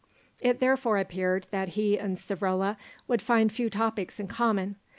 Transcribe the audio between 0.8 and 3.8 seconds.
appeared that he and Savrola would find few